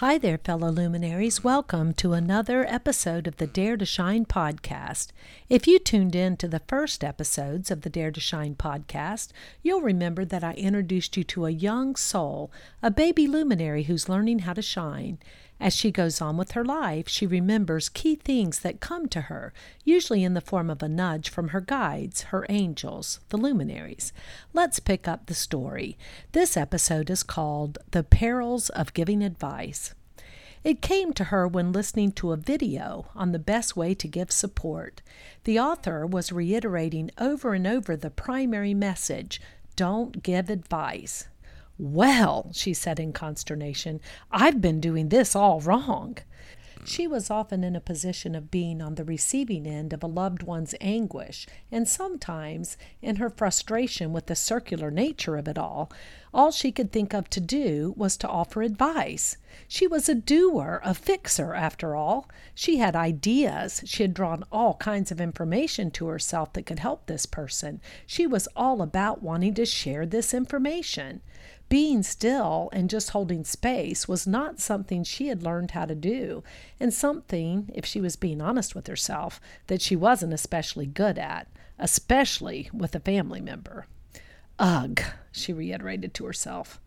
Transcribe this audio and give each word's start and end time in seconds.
Hi 0.00 0.16
there, 0.16 0.38
fellow 0.38 0.70
luminaries. 0.70 1.44
Welcome 1.44 1.92
to 1.96 2.14
another 2.14 2.64
episode 2.66 3.26
of 3.26 3.36
the 3.36 3.46
Dare 3.46 3.76
to 3.76 3.84
Shine 3.84 4.24
podcast. 4.24 5.08
If 5.50 5.66
you 5.66 5.78
tuned 5.78 6.14
in 6.14 6.38
to 6.38 6.48
the 6.48 6.62
first 6.66 7.04
episodes 7.04 7.70
of 7.70 7.82
the 7.82 7.90
Dare 7.90 8.10
to 8.10 8.18
Shine 8.18 8.54
podcast, 8.54 9.28
you'll 9.62 9.82
remember 9.82 10.24
that 10.24 10.42
I 10.42 10.54
introduced 10.54 11.18
you 11.18 11.24
to 11.24 11.44
a 11.44 11.50
young 11.50 11.96
soul, 11.96 12.50
a 12.82 12.90
baby 12.90 13.26
luminary 13.26 13.82
who's 13.82 14.08
learning 14.08 14.38
how 14.38 14.54
to 14.54 14.62
shine. 14.62 15.18
As 15.60 15.76
she 15.76 15.90
goes 15.90 16.22
on 16.22 16.38
with 16.38 16.52
her 16.52 16.64
life, 16.64 17.06
she 17.06 17.26
remembers 17.26 17.90
key 17.90 18.14
things 18.14 18.60
that 18.60 18.80
come 18.80 19.08
to 19.08 19.22
her, 19.22 19.52
usually 19.84 20.24
in 20.24 20.32
the 20.32 20.40
form 20.40 20.70
of 20.70 20.82
a 20.82 20.88
nudge 20.88 21.28
from 21.28 21.48
her 21.48 21.60
guides, 21.60 22.22
her 22.22 22.46
angels, 22.48 23.20
the 23.28 23.36
luminaries. 23.36 24.14
Let's 24.54 24.80
pick 24.80 25.06
up 25.06 25.26
the 25.26 25.34
story. 25.34 25.98
This 26.32 26.56
episode 26.56 27.10
is 27.10 27.22
called 27.22 27.78
The 27.90 28.02
Perils 28.02 28.70
of 28.70 28.94
Giving 28.94 29.22
Advice. 29.22 29.94
It 30.64 30.80
came 30.80 31.12
to 31.14 31.24
her 31.24 31.46
when 31.46 31.72
listening 31.72 32.12
to 32.12 32.32
a 32.32 32.38
video 32.38 33.10
on 33.14 33.32
the 33.32 33.38
best 33.38 33.76
way 33.76 33.94
to 33.94 34.08
give 34.08 34.32
support. 34.32 35.02
The 35.44 35.60
author 35.60 36.06
was 36.06 36.32
reiterating 36.32 37.10
over 37.18 37.52
and 37.52 37.66
over 37.66 37.96
the 37.96 38.10
primary 38.10 38.72
message 38.72 39.42
don't 39.76 40.22
give 40.22 40.48
advice. 40.48 41.28
Well, 41.82 42.50
she 42.52 42.74
said 42.74 43.00
in 43.00 43.14
consternation, 43.14 44.02
I've 44.30 44.60
been 44.60 44.82
doing 44.82 45.08
this 45.08 45.34
all 45.34 45.60
wrong. 45.60 46.18
She 46.84 47.06
was 47.06 47.30
often 47.30 47.64
in 47.64 47.74
a 47.74 47.80
position 47.80 48.34
of 48.34 48.50
being 48.50 48.82
on 48.82 48.96
the 48.96 49.04
receiving 49.04 49.66
end 49.66 49.94
of 49.94 50.02
a 50.02 50.06
loved 50.06 50.42
one's 50.42 50.74
anguish, 50.78 51.46
and 51.72 51.88
sometimes, 51.88 52.76
in 53.00 53.16
her 53.16 53.30
frustration 53.30 54.12
with 54.12 54.26
the 54.26 54.36
circular 54.36 54.90
nature 54.90 55.38
of 55.38 55.48
it 55.48 55.56
all, 55.56 55.90
all 56.34 56.50
she 56.50 56.70
could 56.70 56.92
think 56.92 57.14
of 57.14 57.30
to 57.30 57.40
do 57.40 57.94
was 57.96 58.18
to 58.18 58.28
offer 58.28 58.60
advice. 58.60 59.38
She 59.66 59.86
was 59.86 60.06
a 60.06 60.14
doer, 60.14 60.82
a 60.84 60.92
fixer, 60.92 61.54
after 61.54 61.96
all. 61.96 62.28
She 62.54 62.76
had 62.76 62.94
ideas. 62.94 63.82
She 63.86 64.02
had 64.02 64.12
drawn 64.12 64.44
all 64.52 64.74
kinds 64.74 65.10
of 65.10 65.18
information 65.18 65.90
to 65.92 66.08
herself 66.08 66.52
that 66.52 66.66
could 66.66 66.80
help 66.80 67.06
this 67.06 67.24
person. 67.24 67.80
She 68.06 68.26
was 68.26 68.48
all 68.54 68.82
about 68.82 69.22
wanting 69.22 69.54
to 69.54 69.64
share 69.64 70.04
this 70.04 70.34
information. 70.34 71.22
Being 71.70 72.02
still 72.02 72.68
and 72.72 72.90
just 72.90 73.10
holding 73.10 73.44
space 73.44 74.08
was 74.08 74.26
not 74.26 74.58
something 74.58 75.04
she 75.04 75.28
had 75.28 75.44
learned 75.44 75.70
how 75.70 75.84
to 75.84 75.94
do, 75.94 76.42
and 76.80 76.92
something, 76.92 77.70
if 77.72 77.86
she 77.86 78.00
was 78.00 78.16
being 78.16 78.40
honest 78.40 78.74
with 78.74 78.88
herself, 78.88 79.40
that 79.68 79.80
she 79.80 79.94
wasn't 79.94 80.32
especially 80.32 80.86
good 80.86 81.16
at, 81.16 81.46
especially 81.78 82.68
with 82.72 82.96
a 82.96 83.00
family 83.00 83.40
member. 83.40 83.86
Ugh, 84.58 85.00
she 85.30 85.52
reiterated 85.52 86.12
to 86.14 86.24
herself. 86.24 86.80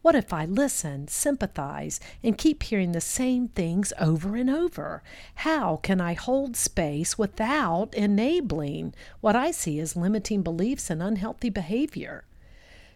What 0.00 0.14
if 0.14 0.32
I 0.32 0.46
listen, 0.46 1.08
sympathize, 1.08 2.00
and 2.22 2.38
keep 2.38 2.62
hearing 2.62 2.92
the 2.92 3.02
same 3.02 3.48
things 3.48 3.92
over 4.00 4.36
and 4.36 4.48
over? 4.48 5.02
How 5.34 5.76
can 5.76 6.00
I 6.00 6.14
hold 6.14 6.56
space 6.56 7.18
without 7.18 7.94
enabling 7.94 8.94
what 9.20 9.36
I 9.36 9.50
see 9.50 9.78
as 9.80 9.96
limiting 9.96 10.40
beliefs 10.40 10.88
and 10.88 11.02
unhealthy 11.02 11.50
behavior? 11.50 12.24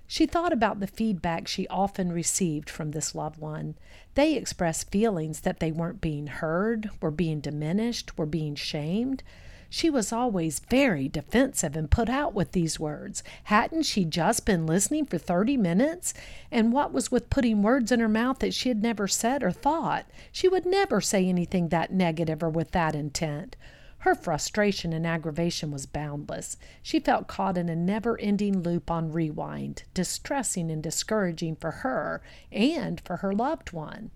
She 0.07 0.27
thought 0.27 0.53
about 0.53 0.81
the 0.81 0.87
feedback 0.87 1.49
she 1.49 1.67
often 1.69 2.13
received 2.13 2.69
from 2.69 2.91
this 2.91 3.15
loved 3.15 3.39
one. 3.39 3.75
They 4.15 4.35
expressed 4.35 4.91
feelings 4.91 5.41
that 5.41 5.61
they 5.61 5.73
weren't 5.73 6.01
being 6.01 6.27
heard, 6.27 6.91
were 7.01 7.11
being 7.11 7.41
diminished, 7.41 8.17
were 8.19 8.27
being 8.27 8.55
shamed. 8.55 9.23
She 9.71 9.91
was 9.91 10.13
always 10.13 10.61
very 10.61 11.09
defensive 11.09 11.75
and 11.75 11.91
put 11.91 12.09
out 12.09 12.33
with 12.33 12.53
these 12.53 12.79
words. 12.79 13.25
Hadn't 13.45 13.83
she 13.83 14.05
just 14.05 14.47
been 14.47 14.67
listening 14.67 15.07
for 15.07 15.19
30 15.19 15.57
minutes? 15.57 16.15
And 16.53 16.73
what 16.73 16.93
was 16.93 17.11
with 17.11 17.29
putting 17.29 17.61
words 17.61 17.91
in 17.91 17.99
her 17.99 18.09
mouth 18.09 18.39
that 18.39 18.55
she 18.55 18.69
had 18.69 18.83
never 18.83 19.09
said 19.09 19.43
or 19.43 19.51
thought? 19.51 20.07
She 20.31 20.47
would 20.49 20.65
never 20.65 21.01
say 21.01 21.27
anything 21.27 21.71
that 21.71 21.93
negative 21.93 22.41
or 22.43 22.51
with 22.51 22.71
that 22.71 22.95
intent. 22.95 23.57
Her 24.05 24.15
frustration 24.15 24.93
and 24.93 25.07
aggravation 25.07 25.71
was 25.71 25.87
boundless. 25.87 26.59
She 26.83 27.01
felt 27.01 27.27
caught 27.27 27.57
in 27.57 27.71
a 27.71 27.75
never 27.75 28.21
ending 28.21 28.61
loop 28.61 28.91
on 28.91 29.11
rewind, 29.11 29.85
distressing 29.95 30.71
and 30.71 30.83
discouraging 30.83 31.57
for 31.57 31.71
her 31.71 32.21
and 32.53 33.01
for 33.01 33.17
her 33.17 33.33
loved 33.33 33.73
one. 33.73 34.11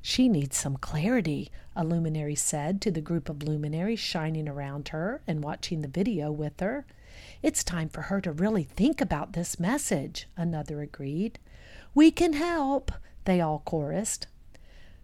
She 0.00 0.28
needs 0.28 0.56
some 0.56 0.76
clarity, 0.76 1.50
a 1.74 1.82
luminary 1.82 2.36
said 2.36 2.80
to 2.82 2.92
the 2.92 3.00
group 3.00 3.28
of 3.28 3.42
luminaries 3.42 3.98
shining 3.98 4.48
around 4.48 4.90
her 4.90 5.22
and 5.26 5.42
watching 5.42 5.80
the 5.80 5.88
video 5.88 6.30
with 6.30 6.60
her. 6.60 6.86
It's 7.42 7.64
time 7.64 7.88
for 7.88 8.02
her 8.02 8.20
to 8.20 8.30
really 8.30 8.62
think 8.62 9.00
about 9.00 9.32
this 9.32 9.58
message, 9.58 10.28
another 10.36 10.82
agreed. 10.82 11.40
We 11.96 12.12
can 12.12 12.34
help, 12.34 12.92
they 13.24 13.40
all 13.40 13.64
chorused. 13.66 14.28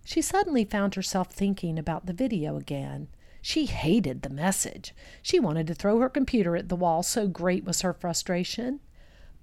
She 0.05 0.23
suddenly 0.23 0.65
found 0.65 0.94
herself 0.94 1.33
thinking 1.33 1.77
about 1.77 2.06
the 2.06 2.12
video 2.12 2.56
again. 2.56 3.09
She 3.46 3.66
hated 3.66 4.22
the 4.22 4.28
message. 4.28 4.92
She 5.22 5.38
wanted 5.38 5.68
to 5.68 5.74
throw 5.74 6.00
her 6.00 6.08
computer 6.08 6.56
at 6.56 6.68
the 6.68 6.74
wall, 6.74 7.04
so 7.04 7.28
great 7.28 7.62
was 7.62 7.82
her 7.82 7.92
frustration. 7.92 8.80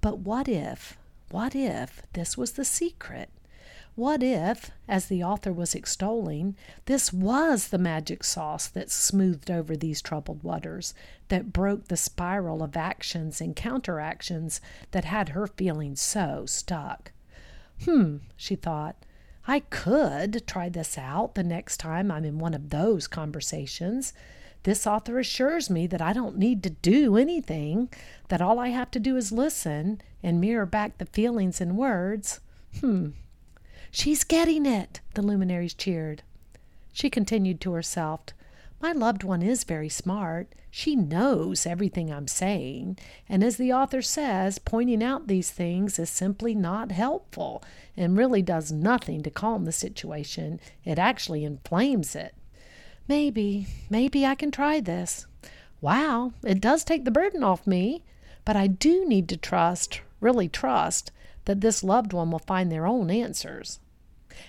But 0.02 0.18
what 0.20 0.50
if, 0.50 0.98
what 1.32 1.56
if 1.56 2.02
this 2.12 2.38
was 2.38 2.52
the 2.52 2.66
secret? 2.66 3.30
What 3.96 4.22
if, 4.22 4.72
as 4.90 5.06
the 5.06 5.24
author 5.24 5.54
was 5.54 5.74
extolling, 5.74 6.58
this 6.84 7.14
was 7.14 7.70
the 7.70 7.78
magic 7.78 8.26
sauce 8.26 8.68
that 8.68 8.92
smoothed 8.92 9.50
over 9.50 9.78
these 9.78 10.02
troubled 10.02 10.44
waters, 10.44 10.94
that 11.30 11.54
broke 11.54 11.88
the 11.88 11.96
spiral 11.96 12.62
of 12.62 12.76
actions 12.76 13.40
and 13.40 13.56
counteractions 13.56 14.60
that 14.92 15.06
had 15.06 15.30
her 15.30 15.48
feeling 15.48 15.96
so 15.96 16.46
stuck? 16.46 17.14
Hmm, 17.86 18.18
she 18.36 18.58
thought. 18.58 18.98
I 19.46 19.60
could 19.60 20.48
try 20.48 20.70
this 20.70 20.98
out 20.98 21.36
the 21.36 21.44
next 21.44 21.78
time 21.78 22.10
I'm 22.12 22.24
in 22.24 22.40
one 22.40 22.54
of 22.54 22.70
those 22.70 23.08
conversations. 23.08 24.14
This 24.64 24.88
author 24.88 25.20
assures 25.20 25.70
me 25.70 25.88
that 25.88 26.02
I 26.02 26.14
don't 26.14 26.38
need 26.38 26.64
to 26.64 26.70
do 26.70 27.18
anything, 27.18 27.90
that 28.30 28.42
all 28.42 28.58
I 28.58 28.70
have 28.70 28.90
to 28.92 29.00
do 29.00 29.18
is 29.18 29.32
listen 29.34 30.02
and 30.22 30.40
mirror 30.40 30.66
back 30.66 30.98
the 30.98 31.06
feelings 31.06 31.60
in 31.60 31.76
words. 31.76 32.40
Hmm. 32.80 33.10
She's 33.92 34.24
getting 34.24 34.66
it, 34.66 35.02
the 35.14 35.22
luminaries 35.22 35.74
cheered. 35.74 36.24
She 36.94 37.10
continued 37.10 37.60
to 37.62 37.74
herself, 37.74 38.22
my 38.84 38.92
loved 38.92 39.24
one 39.24 39.42
is 39.42 39.64
very 39.64 39.88
smart. 39.88 40.54
She 40.70 40.94
knows 40.94 41.66
everything 41.66 42.12
I'm 42.12 42.28
saying. 42.28 42.98
And 43.30 43.42
as 43.42 43.56
the 43.56 43.72
author 43.72 44.02
says, 44.02 44.60
pointing 44.60 45.02
out 45.02 45.28
these 45.28 45.52
things 45.52 45.98
is 45.98 46.10
simply 46.10 46.54
not 46.54 46.92
helpful 46.92 47.64
and 47.96 48.18
really 48.18 48.42
does 48.42 48.74
nothing 48.74 49.24
to 49.24 49.30
calm 49.30 49.64
the 49.64 49.72
situation. 49.72 50.60
It 50.84 51.00
actually 51.00 51.46
inflames 51.46 52.14
it. 52.14 52.36
Maybe, 53.08 53.68
maybe 53.90 54.26
I 54.26 54.36
can 54.36 54.52
try 54.52 54.82
this. 54.82 55.28
Wow, 55.80 56.34
it 56.44 56.60
does 56.60 56.84
take 56.84 57.06
the 57.06 57.10
burden 57.12 57.42
off 57.42 57.66
me. 57.66 58.04
But 58.44 58.58
I 58.58 58.68
do 58.68 59.08
need 59.08 59.30
to 59.30 59.38
trust, 59.38 60.02
really 60.20 60.50
trust, 60.50 61.10
that 61.46 61.62
this 61.62 61.86
loved 61.86 62.12
one 62.12 62.32
will 62.32 62.40
find 62.40 62.70
their 62.70 62.86
own 62.86 63.10
answers. 63.10 63.80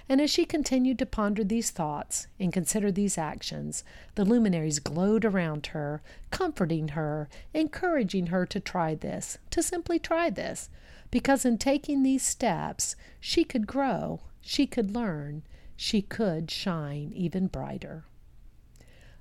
And 0.08 0.20
as 0.20 0.30
she 0.30 0.44
continued 0.44 0.98
to 0.98 1.06
ponder 1.06 1.44
these 1.44 1.70
thoughts 1.70 2.26
and 2.38 2.52
consider 2.52 2.90
these 2.90 3.18
actions, 3.18 3.84
the 4.14 4.24
luminaries 4.24 4.78
glowed 4.78 5.24
around 5.24 5.68
her, 5.68 6.02
comforting 6.30 6.88
her, 6.88 7.28
encouraging 7.52 8.26
her 8.28 8.46
to 8.46 8.60
try 8.60 8.94
this, 8.94 9.38
to 9.50 9.62
simply 9.62 9.98
try 9.98 10.30
this, 10.30 10.68
because 11.10 11.44
in 11.44 11.58
taking 11.58 12.02
these 12.02 12.22
steps, 12.22 12.96
she 13.20 13.44
could 13.44 13.66
grow, 13.66 14.20
she 14.40 14.66
could 14.66 14.94
learn, 14.94 15.42
she 15.76 16.02
could 16.02 16.50
shine 16.50 17.12
even 17.14 17.46
brighter. 17.46 18.04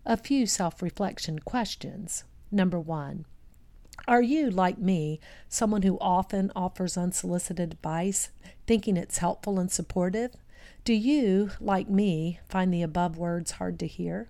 A 0.06 0.18
few 0.18 0.46
self 0.46 0.82
reflection 0.82 1.40
questions. 1.40 2.24
Number 2.52 2.80
one, 2.80 3.26
are 4.08 4.22
you, 4.22 4.50
like 4.50 4.78
me, 4.78 5.20
someone 5.48 5.84
who 5.84 5.98
often 6.02 6.52
offers 6.56 6.98
unsolicited 6.98 7.72
advice, 7.72 8.30
thinking 8.68 8.98
it's 8.98 9.20
helpful 9.20 9.60
and 9.60 9.72
supportive? 9.72 10.36
Do 10.84 10.94
you, 10.94 11.52
like 11.62 11.90
me, 11.90 12.40
find 12.50 12.74
the 12.74 12.82
above 12.82 13.18
words 13.18 13.52
hard 13.52 13.80
to 13.80 13.88
hear? 13.88 14.30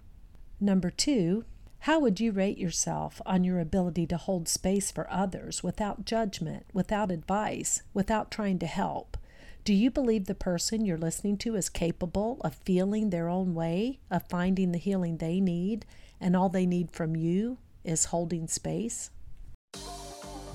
Number 0.60 0.92
two, 0.92 1.46
how 1.80 2.00
would 2.00 2.20
you 2.20 2.32
rate 2.32 2.58
yourself 2.58 3.20
on 3.26 3.44
your 3.44 3.60
ability 3.60 4.06
to 4.08 4.18
hold 4.18 4.48
space 4.48 4.92
for 4.92 5.12
others 5.12 5.64
without 5.64 6.06
judgment, 6.06 6.66
without 6.72 7.12
advice, 7.12 7.82
without 7.94 8.30
trying 8.30 8.60
to 8.60 8.68
help? 8.68 9.18
Do 9.66 9.74
you 9.74 9.90
believe 9.90 10.26
the 10.26 10.36
person 10.36 10.86
you're 10.86 10.98
listening 10.98 11.38
to 11.40 11.56
is 11.56 11.70
capable 11.70 12.40
of 12.42 12.56
feeling 12.56 13.10
their 13.10 13.28
own 13.28 13.56
way, 13.56 14.00
of 14.12 14.28
finding 14.30 14.72
the 14.72 14.78
healing 14.78 15.18
they 15.18 15.40
need, 15.40 15.86
and 16.22 16.36
all 16.36 16.50
they 16.50 16.66
need 16.66 16.92
from 16.92 17.16
you 17.16 17.58
is 17.84 18.06
holding 18.06 18.48
space? 18.48 19.10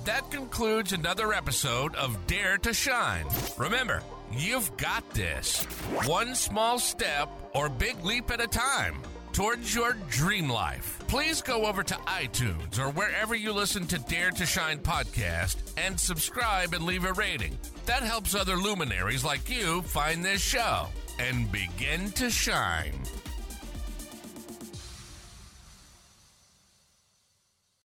That 0.09 0.31
concludes 0.31 0.91
another 0.91 1.33
episode 1.33 1.93
of 1.93 2.25
Dare 2.25 2.57
to 2.57 2.73
Shine. 2.73 3.27
Remember, 3.59 4.01
you've 4.31 4.75
got 4.75 5.07
this. 5.11 5.65
One 6.05 6.33
small 6.33 6.79
step 6.79 7.29
or 7.53 7.69
big 7.69 8.03
leap 8.03 8.31
at 8.31 8.41
a 8.41 8.47
time 8.47 9.03
towards 9.33 9.75
your 9.75 9.95
dream 10.09 10.49
life. 10.49 10.97
Please 11.07 11.43
go 11.43 11.67
over 11.67 11.83
to 11.83 11.93
iTunes 11.93 12.79
or 12.79 12.89
wherever 12.89 13.35
you 13.35 13.53
listen 13.53 13.85
to 13.85 13.99
Dare 13.99 14.31
to 14.31 14.47
Shine 14.47 14.79
podcast 14.79 15.57
and 15.77 15.99
subscribe 15.99 16.73
and 16.73 16.85
leave 16.85 17.05
a 17.05 17.13
rating. 17.13 17.55
That 17.85 18.01
helps 18.01 18.33
other 18.33 18.55
luminaries 18.55 19.23
like 19.23 19.47
you 19.47 19.83
find 19.83 20.25
this 20.25 20.41
show 20.41 20.87
and 21.19 21.51
begin 21.51 22.09
to 22.13 22.31
shine. 22.31 22.99